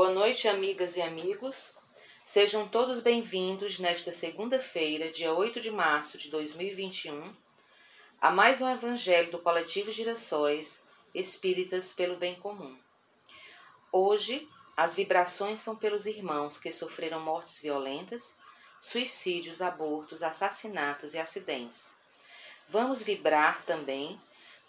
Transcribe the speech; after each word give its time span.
Boa 0.00 0.14
noite, 0.14 0.48
amigas 0.48 0.96
e 0.96 1.02
amigos. 1.02 1.74
Sejam 2.24 2.66
todos 2.66 3.00
bem-vindos 3.00 3.78
nesta 3.78 4.10
segunda-feira, 4.10 5.10
dia 5.10 5.30
8 5.30 5.60
de 5.60 5.70
março 5.70 6.16
de 6.16 6.30
2021, 6.30 7.36
a 8.18 8.30
mais 8.30 8.62
um 8.62 8.70
Evangelho 8.70 9.30
do 9.30 9.38
Coletivo 9.38 9.90
Girassóis 9.92 10.82
Espíritas 11.14 11.92
pelo 11.92 12.16
Bem 12.16 12.34
Comum. 12.34 12.78
Hoje, 13.92 14.48
as 14.74 14.94
vibrações 14.94 15.60
são 15.60 15.76
pelos 15.76 16.06
irmãos 16.06 16.56
que 16.56 16.72
sofreram 16.72 17.20
mortes 17.20 17.58
violentas, 17.58 18.34
suicídios, 18.80 19.60
abortos, 19.60 20.22
assassinatos 20.22 21.12
e 21.12 21.18
acidentes. 21.18 21.92
Vamos 22.66 23.02
vibrar 23.02 23.66
também 23.66 24.18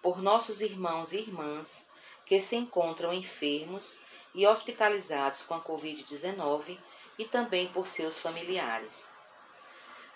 por 0.02 0.22
nossos 0.22 0.60
irmãos 0.60 1.14
e 1.14 1.20
irmãs 1.20 1.88
que 2.26 2.42
se 2.42 2.58
encontram 2.58 3.14
enfermos 3.14 3.98
e 4.34 4.48
hospitalizados 4.48 5.42
com 5.42 5.54
a 5.54 5.60
Covid-19 5.60 6.78
e 7.18 7.26
também 7.26 7.68
por 7.68 7.88
seus 7.88 8.18
familiares. 8.18 9.10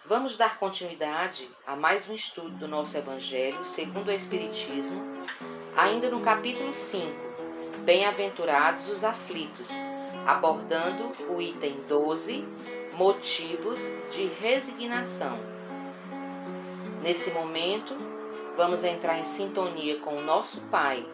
Vamos 0.05 0.36
dar 0.38 0.60
continuidade 0.60 1.50
a 1.66 1.76
mais 1.76 2.08
um 2.08 2.14
estudo 2.14 2.52
do 2.52 2.68
nosso 2.68 2.96
Evangelho 2.96 3.66
segundo 3.66 4.10
o 4.10 4.12
Espiritismo, 4.12 5.02
ainda 5.76 6.10
no 6.10 6.22
capítulo 6.22 6.72
5, 6.72 7.26
Bem-aventurados 7.84 8.88
os 8.88 9.04
aflitos, 9.04 9.72
abordando 10.26 11.12
o 11.30 11.41
item 11.41 11.82
12, 11.88 12.48
Motivos 12.94 13.91
de 14.10 14.26
resignação. 14.40 15.38
Nesse 17.02 17.30
momento, 17.32 17.94
vamos 18.55 18.84
entrar 18.84 19.18
em 19.18 19.26
sintonia 19.26 20.00
com 20.00 20.16
o 20.16 20.22
nosso 20.22 20.62
Pai 20.72 21.05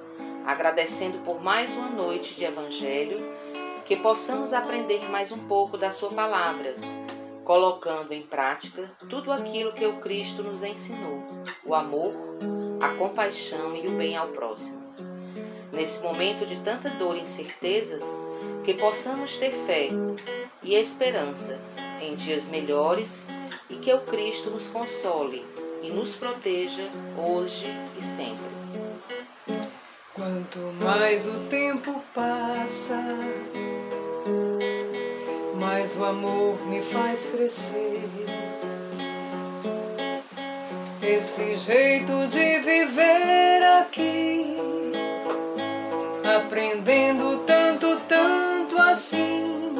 agradecendo 0.45 1.20
por 1.20 1.41
mais 1.41 1.76
uma 1.76 1.90
noite 1.90 2.36
de 2.36 2.44
Evangelho, 2.44 3.18
que 3.86 3.95
possamos 3.95 4.54
aprender 4.54 5.09
mais 5.09 5.32
um 5.32 5.38
pouco 5.38 5.77
da 5.77 5.91
Sua 5.91 6.09
palavra, 6.09 6.76
colocando 7.43 8.13
em 8.13 8.21
prática 8.21 8.91
tudo 9.10 9.32
aquilo 9.32 9.74
que 9.74 9.85
o 9.85 9.98
Cristo 9.98 10.43
nos 10.43 10.63
ensinou: 10.63 11.24
o 11.66 11.76
amor, 11.76 12.13
a 12.82 12.90
compaixão 12.90 13.76
e 13.76 13.88
o 13.88 13.91
bem 13.91 14.16
ao 14.16 14.27
próximo. 14.29 14.82
Nesse 15.71 16.01
momento 16.01 16.46
de 16.46 16.57
tanta 16.57 16.90
dor 16.90 17.16
e 17.16 17.21
incertezas, 17.21 18.04
que 18.63 18.73
possamos 18.73 19.38
ter 19.38 19.51
fé 19.51 19.90
e 20.62 20.76
esperança 20.76 21.60
em 22.01 22.16
dias 22.16 22.48
melhores 22.48 23.26
e 23.70 23.76
que 23.76 23.94
o 23.94 24.01
Cristo 24.01 24.49
nos 24.49 24.68
console 24.68 25.46
e 25.82 25.90
nos 25.90 26.16
proteja 26.16 26.84
hoje 27.18 27.66
e 27.98 28.04
sempre. 28.04 28.51
Quanto 30.22 30.60
mais 30.80 31.26
o 31.27 31.40
tempo 31.50 32.00
passa, 32.14 33.04
mais 35.60 35.98
o 35.98 36.05
amor 36.05 36.63
me 36.68 36.80
faz 36.80 37.32
crescer. 37.32 38.04
Esse 41.02 41.58
jeito 41.58 42.28
de 42.28 42.60
viver 42.60 43.63
aqui, 43.80 44.58
aprendendo 46.38 47.40
tanto, 47.40 48.00
tanto 48.08 48.80
assim, 48.80 49.74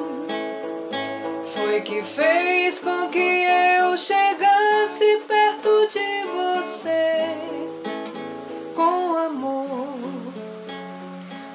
foi 1.54 1.82
que 1.82 2.02
fez 2.02 2.80
com 2.80 3.10
que 3.10 3.46
eu 3.80 3.96
chegasse 3.96 5.22
perto 5.28 5.88
de 5.88 6.24
você 6.34 7.71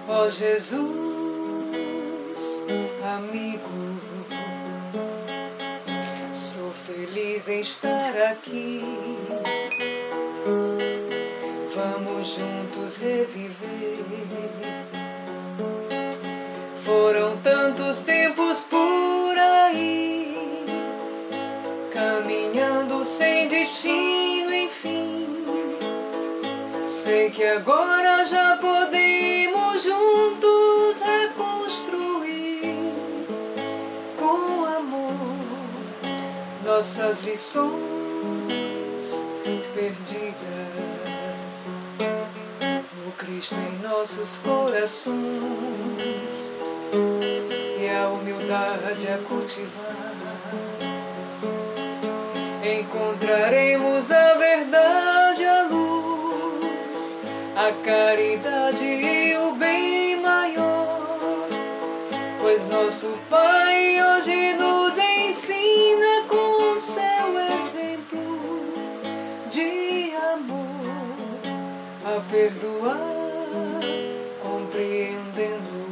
Ó 0.09 0.31
Jesus, 0.31 0.95
amigo, 3.17 3.99
sou 6.31 6.71
feliz 6.71 7.49
em 7.49 7.61
estar 7.61 8.17
aqui. 8.31 8.85
Vamos 11.75 12.37
juntos 12.37 12.99
reviver. 12.99 14.05
Foram 16.85 17.37
tantos 17.39 18.03
tempos 18.03 18.63
por 18.63 19.37
aí, 19.37 20.67
caminhando 21.93 23.05
sem 23.05 23.49
destino, 23.49 24.55
enfim. 24.55 25.27
Sei 26.85 27.29
que 27.31 27.43
agora 27.45 28.25
já 28.25 28.57
podemos 28.59 29.56
juntos 29.83 31.01
reconstruir 31.01 32.93
com 34.19 34.65
amor 34.65 35.37
nossas 36.65 37.23
lições 37.23 37.77
perdidas. 39.75 41.71
O 43.07 43.13
Cristo 43.13 43.55
em 43.55 43.79
nossos 43.87 44.39
corações 44.39 45.17
e 47.79 47.89
a 47.89 48.09
humildade 48.09 49.09
a 49.09 49.19
cultivar. 49.29 50.15
Encontraremos 52.65 54.11
a 54.11 54.35
verdade, 54.35 55.16
a 57.67 57.73
caridade 57.85 58.85
e 58.85 59.37
o 59.39 59.53
bem 59.57 60.21
maior. 60.21 61.49
Pois 62.41 62.67
nosso 62.69 63.19
Pai 63.29 63.97
hoje 64.01 64.53
nos 64.55 64.97
ensina 64.97 66.29
com 66.29 66.79
seu 66.79 67.39
exemplo 67.57 68.39
de 69.51 70.15
amor 70.33 71.41
a 72.05 72.21
perdoar, 72.31 73.81
compreendendo. 74.41 75.87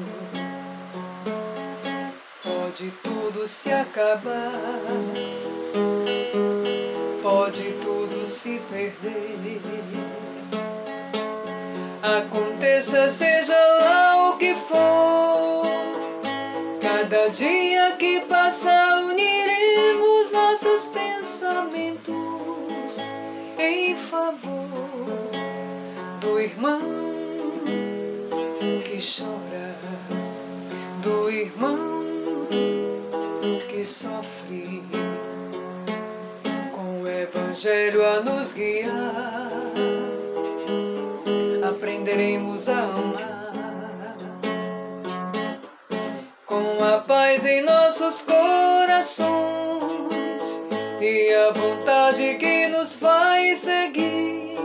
Pode 2.40 2.92
tudo 3.02 3.48
se 3.48 3.72
acabar, 3.72 4.52
pode 7.20 7.72
tudo 7.82 8.24
se 8.24 8.60
perder 8.70 9.33
Aconteça, 12.04 13.08
seja 13.08 13.56
lá 13.80 14.28
o 14.28 14.36
que 14.36 14.54
for, 14.54 15.64
cada 16.78 17.28
dia 17.28 17.96
que 17.98 18.20
passa 18.20 18.70
uniremos 18.96 20.30
nossos 20.30 20.88
pensamentos 20.88 22.12
em 23.58 23.96
favor 23.96 24.68
do 26.20 26.38
irmão 26.38 26.82
que 28.84 28.98
chora, 28.98 29.74
do 31.00 31.30
irmão 31.30 32.04
que 33.66 33.82
sofre, 33.82 34.82
com 36.70 37.00
o 37.00 37.08
Evangelho 37.08 38.04
a 38.04 38.20
nos 38.20 38.52
guiar 38.52 39.73
aprenderemos 42.14 42.68
a 42.68 42.78
amar. 42.78 44.16
Com 46.46 46.84
a 46.84 46.98
paz 46.98 47.44
em 47.44 47.62
nossos 47.62 48.22
corações 48.22 49.34
e 51.00 51.34
a 51.34 51.50
vontade 51.50 52.34
que 52.34 52.68
nos 52.68 52.94
faz 52.94 53.58
seguir, 53.58 54.56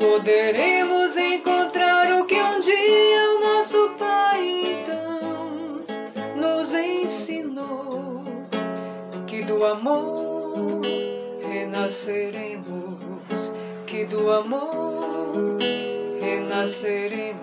poderemos 0.00 1.16
encontrar 1.16 2.20
o 2.20 2.26
que 2.26 2.34
um 2.34 2.58
dia 2.58 3.30
o 3.36 3.40
nosso 3.40 3.94
Pai 3.96 4.80
então 4.80 5.84
nos 6.34 6.74
ensinou: 6.74 8.24
que 9.28 9.44
do 9.44 9.64
amor 9.64 10.80
renasceremos, 11.40 13.52
que 13.86 14.04
do 14.04 14.32
amor 14.32 14.80
renasceremos, 16.20 17.40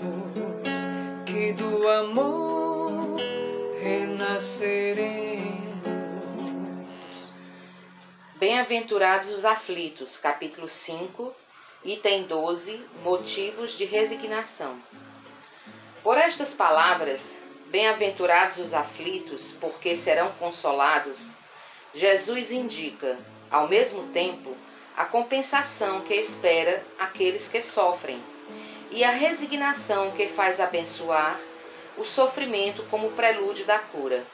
que 1.26 1.52
do 1.54 1.90
amor 1.90 3.16
renasceremos. 3.82 5.58
Bem-aventurados 8.36 9.30
os 9.30 9.46
aflitos, 9.46 10.18
capítulo 10.18 10.70
5, 10.70 11.34
item 11.84 12.28
12, 12.28 12.80
motivos 13.04 13.76
de 13.76 13.86
resignação. 13.86 14.80
Por 16.04 16.16
estas 16.20 16.54
palavras, 16.54 17.42
bem-aventurados 17.70 18.60
os 18.60 18.76
aflitos, 18.76 19.54
porque 19.60 19.96
serão 19.96 20.32
consolados, 20.34 21.32
Jesus 21.96 22.52
indica, 22.52 23.18
ao 23.50 23.68
mesmo 23.68 24.04
tempo, 24.14 24.56
a 24.96 25.04
compensação 25.04 26.02
que 26.02 26.14
espera 26.14 26.86
aqueles 27.00 27.48
que 27.48 27.60
sofrem 27.60 28.22
e 28.92 29.04
a 29.04 29.12
resignação 29.12 30.12
que 30.12 30.28
faz 30.28 30.60
abençoar 30.60 31.40
o 31.98 32.06
sofrimento 32.06 32.84
como 32.90 33.12
prelúdio 33.12 33.66
da 33.66 33.80
cura. 33.80 34.26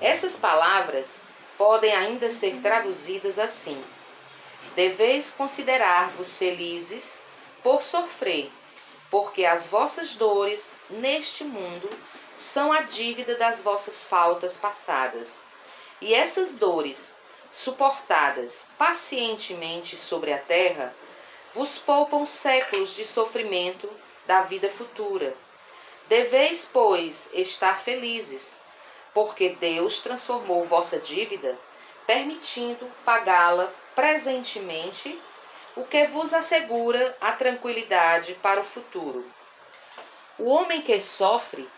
Essas 0.00 0.36
palavras 0.36 1.22
podem 1.56 1.94
ainda 1.94 2.30
ser 2.30 2.60
traduzidas 2.60 3.38
assim: 3.38 3.82
Deveis 4.74 5.30
considerar-vos 5.30 6.36
felizes 6.36 7.20
por 7.62 7.82
sofrer, 7.82 8.50
porque 9.10 9.44
as 9.44 9.66
vossas 9.66 10.14
dores 10.14 10.72
neste 10.88 11.44
mundo 11.44 11.90
são 12.36 12.72
a 12.72 12.82
dívida 12.82 13.34
das 13.34 13.60
vossas 13.60 14.02
faltas 14.02 14.56
passadas. 14.56 15.42
E 16.00 16.14
essas 16.14 16.52
dores, 16.52 17.16
suportadas 17.50 18.64
pacientemente 18.76 19.96
sobre 19.96 20.32
a 20.32 20.38
terra, 20.38 20.94
vos 21.58 21.76
poupam 21.76 22.24
séculos 22.24 22.94
de 22.94 23.04
sofrimento 23.04 23.90
da 24.28 24.42
vida 24.42 24.70
futura. 24.70 25.34
Deveis, 26.08 26.70
pois, 26.72 27.28
estar 27.32 27.80
felizes, 27.80 28.60
porque 29.12 29.48
Deus 29.48 29.98
transformou 29.98 30.62
vossa 30.62 31.00
dívida, 31.00 31.58
permitindo 32.06 32.88
pagá-la 33.04 33.68
presentemente, 33.92 35.20
o 35.74 35.82
que 35.82 36.06
vos 36.06 36.32
assegura 36.32 37.16
a 37.20 37.32
tranquilidade 37.32 38.34
para 38.34 38.60
o 38.60 38.64
futuro. 38.64 39.26
O 40.38 40.44
homem 40.50 40.80
que 40.80 41.00
sofre 41.00 41.68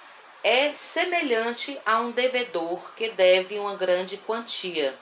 é 0.45 0.75
semelhante 0.75 1.81
a 1.87 2.01
um 2.01 2.11
devedor 2.11 2.93
que 2.95 3.09
deve 3.09 3.59
uma 3.59 3.77
grande 3.77 4.19
quantia, 4.19 4.95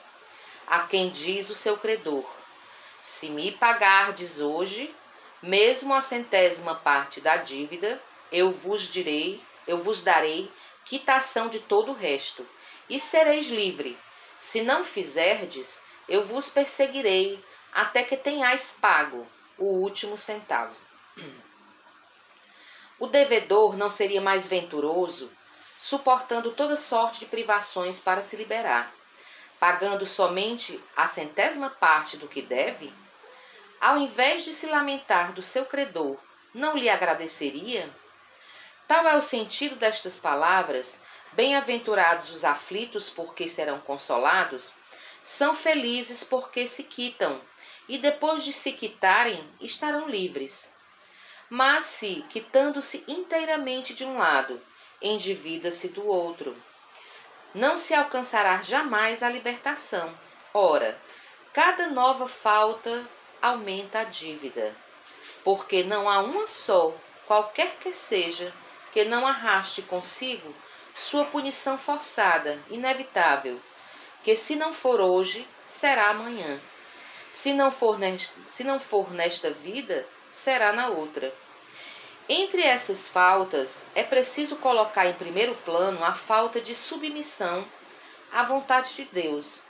a 0.65 0.79
quem 0.83 1.09
diz 1.09 1.49
o 1.49 1.55
seu 1.55 1.75
credor: 1.75 2.38
Se 3.01 3.29
me 3.29 3.51
pagardes 3.51 4.39
hoje, 4.39 4.93
mesmo 5.41 5.93
a 5.93 6.01
centésima 6.01 6.75
parte 6.75 7.21
da 7.21 7.37
dívida, 7.37 8.01
eu 8.31 8.51
vos 8.51 8.81
direi, 8.81 9.41
eu 9.67 9.77
vos 9.77 10.01
darei 10.01 10.51
quitação 10.83 11.47
de 11.47 11.59
todo 11.59 11.91
o 11.91 11.95
resto, 11.95 12.45
e 12.89 12.99
sereis 12.99 13.47
livre. 13.47 13.97
Se 14.39 14.61
não 14.61 14.83
fizerdes, 14.83 15.81
eu 16.07 16.25
vos 16.25 16.49
perseguirei 16.49 17.43
até 17.71 18.03
que 18.03 18.17
tenhais 18.17 18.75
pago 18.81 19.27
o 19.57 19.65
último 19.65 20.17
centavo. 20.17 20.75
O 22.99 23.07
devedor 23.07 23.77
não 23.77 23.89
seria 23.89 24.19
mais 24.19 24.47
venturoso, 24.47 25.31
suportando 25.77 26.51
toda 26.51 26.75
sorte 26.75 27.19
de 27.19 27.25
privações 27.27 27.97
para 27.99 28.21
se 28.21 28.35
liberar, 28.35 28.91
pagando 29.59 30.05
somente 30.05 30.81
a 30.95 31.07
centésima 31.07 31.69
parte 31.69 32.17
do 32.17 32.27
que 32.27 32.41
deve? 32.41 32.93
Ao 33.81 33.97
invés 33.97 34.43
de 34.43 34.53
se 34.53 34.67
lamentar 34.67 35.33
do 35.33 35.41
seu 35.41 35.65
credor, 35.65 36.17
não 36.53 36.77
lhe 36.77 36.89
agradeceria? 36.89 37.89
Tal 38.87 39.07
é 39.07 39.15
o 39.15 39.21
sentido 39.21 39.75
destas 39.75 40.19
palavras: 40.19 40.99
Bem-aventurados 41.33 42.29
os 42.29 42.43
aflitos, 42.43 43.09
porque 43.09 43.47
serão 43.47 43.79
consolados 43.79 44.73
são 45.23 45.53
felizes 45.53 46.23
porque 46.23 46.67
se 46.67 46.83
quitam, 46.83 47.39
e 47.87 47.97
depois 47.97 48.43
de 48.43 48.53
se 48.53 48.71
quitarem, 48.71 49.47
estarão 49.59 50.07
livres. 50.07 50.71
Mas 51.49 51.85
se, 51.85 52.25
quitando-se 52.29 53.03
inteiramente 53.07 53.93
de 53.93 54.05
um 54.05 54.17
lado, 54.17 54.61
endivida-se 55.01 55.89
do 55.89 56.05
outro, 56.05 56.55
não 57.53 57.77
se 57.77 57.93
alcançará 57.93 58.57
jamais 58.61 59.23
a 59.23 59.29
libertação. 59.29 60.13
Ora, 60.53 60.99
cada 61.53 61.87
nova 61.87 62.27
falta 62.27 63.07
aumenta 63.41 63.99
a 63.99 64.03
dívida, 64.03 64.75
porque 65.43 65.83
não 65.83 66.09
há 66.09 66.19
uma 66.21 66.45
só, 66.45 66.93
qualquer 67.25 67.75
que 67.79 67.93
seja, 67.93 68.53
que 68.91 69.05
não 69.05 69.25
arraste 69.25 69.81
consigo 69.83 70.53
sua 70.95 71.25
punição 71.25 71.77
forçada, 71.77 72.59
inevitável, 72.69 73.59
que 74.21 74.35
se 74.35 74.55
não 74.55 74.73
for 74.73 74.99
hoje, 74.99 75.47
será 75.65 76.09
amanhã. 76.09 76.59
Se 77.31 77.53
não 77.53 77.71
for 77.71 77.97
nesta, 77.97 78.33
se 78.47 78.63
não 78.63 78.79
for 78.79 79.11
nesta 79.11 79.49
vida, 79.51 80.05
será 80.31 80.73
na 80.73 80.87
outra. 80.87 81.33
Entre 82.31 82.61
essas 82.61 83.09
faltas, 83.09 83.87
é 83.95 84.03
preciso 84.03 84.55
colocar 84.57 85.07
em 85.07 85.13
primeiro 85.13 85.55
plano 85.55 86.03
a 86.05 86.13
falta 86.13 86.61
de 86.61 86.75
submissão 86.75 87.67
à 88.31 88.43
vontade 88.43 88.93
de 88.93 89.05
Deus, 89.05 89.63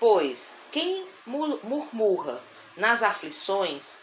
pois 0.00 0.52
quem 0.72 1.06
murmura 1.24 2.42
nas 2.76 3.04
aflições 3.04 3.98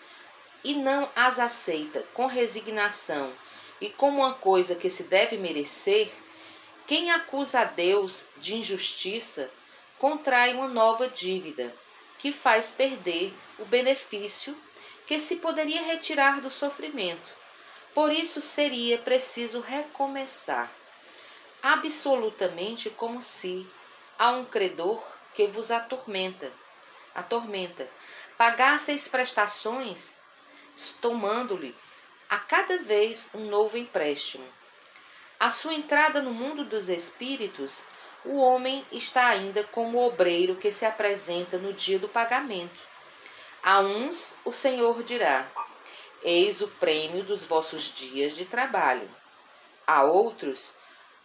e 0.63 0.75
não 0.75 1.09
as 1.13 1.39
aceita 1.39 2.05
com 2.13 2.25
resignação 2.25 3.33
e 3.81 3.89
como 3.89 4.19
uma 4.19 4.33
coisa 4.33 4.75
que 4.75 4.89
se 4.89 5.03
deve 5.03 5.37
merecer, 5.37 6.09
quem 6.87 7.11
acusa 7.11 7.59
a 7.59 7.63
Deus 7.65 8.27
de 8.37 8.55
injustiça 8.55 9.51
contrai 9.97 10.53
uma 10.53 10.69
nova 10.69 11.09
dívida, 11.09 11.75
que 12.17 12.31
faz 12.31 12.71
perder 12.71 13.33
o 13.57 13.65
benefício 13.65 14.57
que 15.05 15.19
se 15.19 15.35
poderia 15.35 15.81
retirar 15.81 16.39
do 16.39 16.49
sofrimento. 16.49 17.38
Por 17.99 18.13
isso 18.13 18.39
seria 18.39 18.97
preciso 18.97 19.59
recomeçar, 19.59 20.71
absolutamente 21.61 22.89
como 22.89 23.21
se 23.21 23.67
a 24.17 24.31
um 24.31 24.45
credor 24.45 25.03
que 25.33 25.45
vos 25.45 25.69
atormenta, 25.69 26.49
atormenta, 27.13 27.89
pagasseis 28.37 29.09
prestações, 29.09 30.15
tomando-lhe 31.01 31.75
a 32.29 32.37
cada 32.37 32.77
vez 32.77 33.31
um 33.33 33.49
novo 33.49 33.77
empréstimo. 33.77 34.47
A 35.37 35.49
sua 35.49 35.73
entrada 35.73 36.21
no 36.21 36.31
mundo 36.31 36.63
dos 36.63 36.87
espíritos 36.87 37.83
o 38.23 38.37
homem 38.37 38.85
está 38.93 39.27
ainda 39.27 39.65
como 39.65 39.97
o 39.97 40.07
obreiro 40.07 40.55
que 40.55 40.71
se 40.71 40.85
apresenta 40.85 41.57
no 41.57 41.73
dia 41.73 41.99
do 41.99 42.07
pagamento. 42.07 42.79
A 43.61 43.81
uns 43.81 44.37
o 44.45 44.53
Senhor 44.53 45.03
dirá: 45.03 45.45
Eis 46.23 46.61
o 46.61 46.67
prêmio 46.67 47.23
dos 47.23 47.43
vossos 47.43 47.93
dias 47.93 48.35
de 48.35 48.45
trabalho. 48.45 49.09
A 49.87 50.03
outros, 50.03 50.73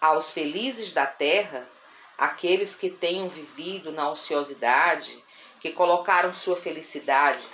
aos 0.01 0.31
felizes 0.31 0.93
da 0.93 1.07
terra, 1.07 1.69
aqueles 2.17 2.75
que 2.75 2.91
tenham 2.91 3.29
vivido 3.29 3.91
na 3.91 4.09
ociosidade, 4.11 5.23
que 5.61 5.73
colocaram 5.73 6.33
sua 6.33 6.57
felicidade 6.57 7.45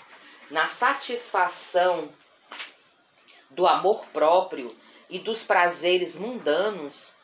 na 0.51 0.67
satisfação 0.67 2.13
do 3.49 3.67
amor 3.67 4.05
próprio 4.07 4.77
e 5.09 5.19
dos 5.19 5.45
prazeres 5.45 6.17
mundanos, 6.17 7.15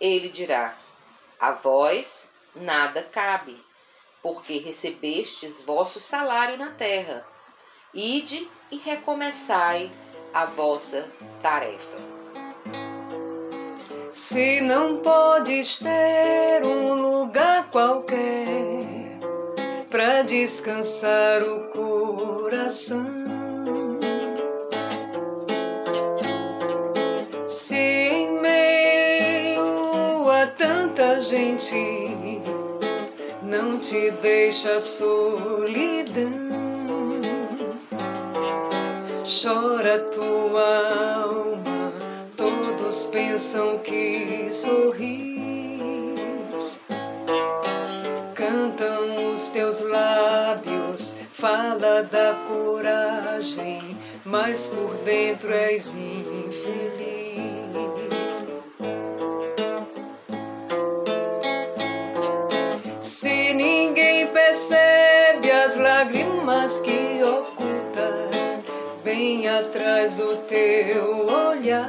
ele 0.00 0.28
dirá: 0.28 0.76
a 1.38 1.52
vós 1.52 2.30
nada 2.54 3.02
cabe, 3.02 3.62
porque 4.22 4.58
recebestes 4.58 5.62
vosso 5.62 6.00
salário 6.00 6.56
na 6.56 6.72
terra. 6.72 7.26
Ide 7.94 8.48
e 8.70 8.76
recomeçai 8.76 9.90
a 10.32 10.46
vossa 10.46 11.06
tarefa. 11.42 11.98
Se 14.12 14.60
não 14.60 14.98
podes 14.98 15.78
ter 15.78 16.64
um 16.64 16.94
lugar 16.94 17.70
qualquer 17.70 19.18
para 19.90 20.22
descansar 20.22 21.42
o 21.42 21.68
coração, 21.68 23.06
se 27.46 28.02
tanta 30.56 31.18
gente 31.20 32.40
não 33.42 33.78
te 33.78 34.10
deixa 34.10 34.78
solidão. 34.80 36.31
Chora 39.32 39.98
tua 40.10 41.24
alma, 41.24 41.90
todos 42.36 43.06
pensam 43.06 43.78
que 43.78 44.52
sorris. 44.52 45.32
Cantam 48.34 49.32
os 49.32 49.48
teus 49.48 49.80
lábios, 49.80 51.16
fala 51.32 52.02
da 52.02 52.34
coragem, 52.46 53.96
mas 54.22 54.66
por 54.66 54.98
dentro 54.98 55.50
és 55.50 55.94
infeliz. 55.94 56.92
Se 63.00 63.54
ninguém 63.54 64.26
percebe 64.26 65.50
as 65.50 65.74
lágrimas 65.76 66.80
que 66.80 67.02
bem 67.22 67.51
atrás 69.58 70.14
do 70.14 70.36
teu 70.38 71.26
olhar, 71.26 71.88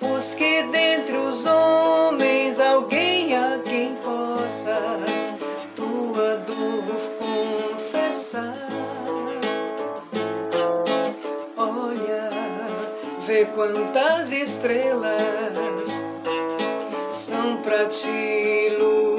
busque 0.00 0.62
dentre 0.64 1.16
os 1.16 1.46
homens 1.46 2.58
alguém 2.58 3.36
a 3.36 3.60
quem 3.64 3.94
possas 3.96 5.36
tua 5.74 6.36
dor 6.38 6.84
confessar. 7.18 8.56
Olha, 11.56 12.30
vê 13.20 13.44
quantas 13.46 14.32
estrelas 14.32 16.04
são 17.10 17.58
para 17.58 17.86
te 17.86 18.08
iluminar. 18.08 19.15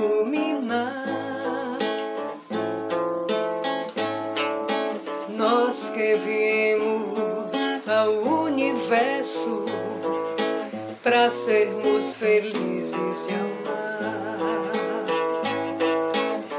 Nós 5.68 5.90
que 5.90 6.16
viemos 6.16 7.60
ao 7.86 8.10
universo 8.46 9.66
para 11.04 11.30
sermos 11.30 12.16
felizes 12.16 13.28
e 13.28 13.34
amar. 13.34 14.72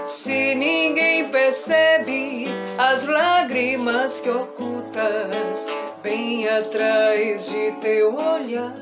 Se 0.05 0.55
ninguém 0.55 1.31
percebe 1.31 2.49
as 2.77 3.07
lágrimas 3.07 4.21
que 4.21 4.29
ocultas 4.29 5.69
bem 6.03 6.47
atrás 6.47 7.49
de 7.49 7.73
teu 7.81 8.15
olhar. 8.15 8.77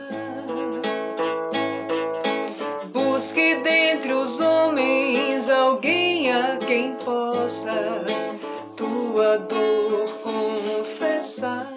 Busque 2.93 3.55
dentre 3.63 4.13
os 4.13 4.41
homens 4.41 5.49
alguém 5.49 6.33
a 6.33 6.57
quem 6.57 6.97
possas 6.97 8.33
tua 8.77 9.39
dor 9.39 10.19
confessar. 10.23 11.73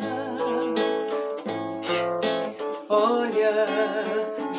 Olha, 2.90 3.66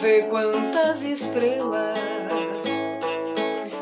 vê 0.00 0.23
quantas 0.23 1.02
estrelas 1.02 2.64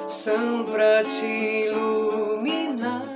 são 0.07 0.65
pra 0.65 1.05
te 1.05 1.25
iluminar. 1.67 3.07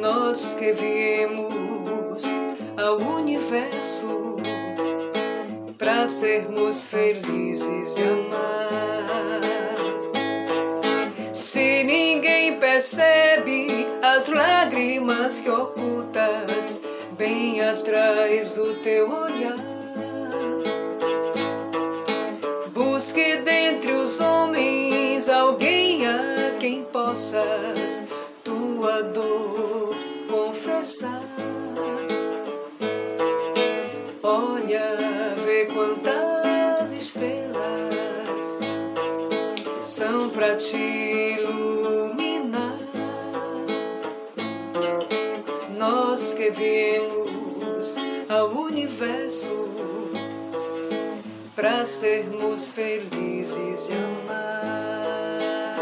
Nós 0.00 0.54
que 0.54 0.72
viemos 0.72 2.24
ao 2.76 2.98
universo 2.98 4.36
para 5.78 6.06
sermos 6.06 6.86
felizes 6.86 7.96
e 7.96 8.02
amar. 8.02 8.92
Se 11.32 11.82
percebe 12.82 13.86
as 14.02 14.28
lágrimas 14.28 15.38
que 15.38 15.48
ocultas 15.48 16.82
bem 17.12 17.60
atrás 17.60 18.56
do 18.56 18.74
teu 18.82 19.08
olhar. 19.08 19.56
Busque 22.72 23.36
dentre 23.36 23.92
os 23.92 24.18
homens 24.18 25.28
alguém 25.28 26.08
a 26.08 26.56
quem 26.58 26.82
possas 26.82 28.08
tua 28.42 29.00
dor 29.04 29.94
confessar. 30.28 31.22
Olha, 34.24 34.96
vê 35.44 35.66
quantas 35.66 36.90
estrelas 36.90 38.56
são 39.80 40.30
para 40.30 40.56
te 40.56 40.76
iluminar. 40.76 41.81
Que 46.42 46.50
viemos 46.50 47.96
ao 48.28 48.48
universo 48.48 49.68
para 51.54 51.86
sermos 51.86 52.72
felizes 52.72 53.90
e 53.90 53.92
amar, 53.92 55.78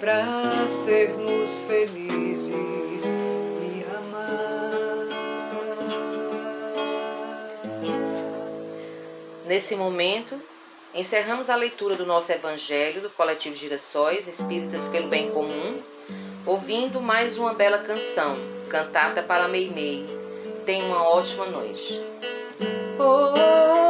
para 0.00 0.66
sermos 0.66 1.62
felizes 1.62 3.04
e 3.06 3.84
amar. 3.96 5.06
Nesse 9.46 9.76
momento, 9.76 10.42
encerramos 10.92 11.48
a 11.48 11.54
leitura 11.54 11.94
do 11.94 12.04
nosso 12.04 12.32
Evangelho 12.32 13.00
do 13.00 13.10
Coletivo 13.10 13.54
Girassóis 13.54 14.26
Espíritas 14.26 14.88
pelo 14.88 15.06
Bem 15.06 15.30
Comum, 15.30 15.80
ouvindo 16.44 17.00
mais 17.00 17.38
uma 17.38 17.54
bela 17.54 17.78
canção, 17.78 18.59
cantada 18.70 19.22
para 19.22 19.48
Meimei. 19.48 20.06
Tenha 20.64 20.84
uma 20.84 21.02
ótima 21.02 21.44
noite. 21.46 22.00
Oh, 22.98 23.34
oh, 23.34 23.89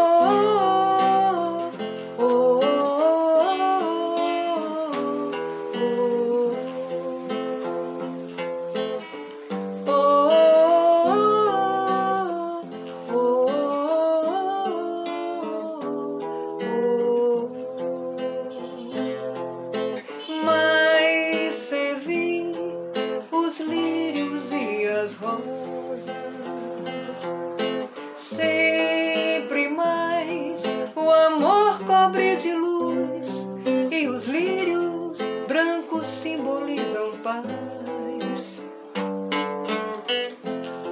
cobre 31.91 32.37
de 32.37 32.55
luz 32.55 33.51
e 33.91 34.07
os 34.07 34.27
lírios 34.27 35.19
brancos 35.49 36.07
simbolizam 36.07 37.19
paz. 37.19 38.65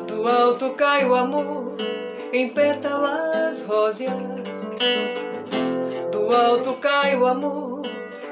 Do 0.08 0.26
alto 0.26 0.70
cai 0.70 1.08
o 1.08 1.14
amor 1.14 1.76
em 2.32 2.48
pétalas 2.48 3.62
róseas. 3.62 4.72
Do 6.10 6.34
alto 6.34 6.74
cai 6.74 7.16
o 7.16 7.26
amor 7.26 7.82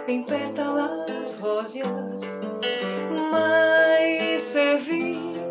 em 0.09 0.25
pétalas 0.25 1.39
róseas. 1.39 2.41
Mas 3.31 4.43
se 4.43 5.47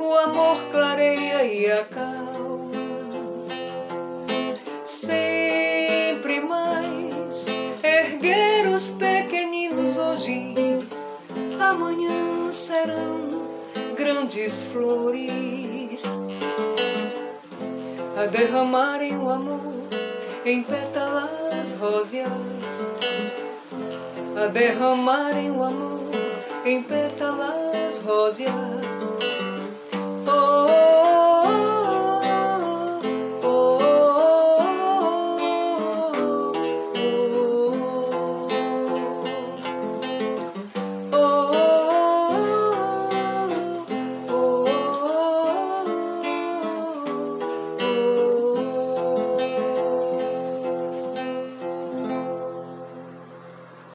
o 0.00 0.14
amor 0.14 0.56
clareia 0.72 1.44
e 1.44 1.70
acalma. 1.70 2.70
Sempre 4.82 5.39
hoje, 10.20 10.86
amanhã 11.58 12.50
serão 12.52 13.46
grandes 13.96 14.64
flores. 14.64 16.02
A 18.16 18.26
derramarem 18.26 19.16
o 19.16 19.30
amor 19.30 19.88
em 20.44 20.62
pétalas 20.62 21.74
róseas, 21.80 22.90
a 24.36 24.46
derramarem 24.48 25.50
o 25.50 25.62
amor 25.62 26.10
em 26.66 26.82
pétalas 26.82 28.02
róseas. 28.04 29.49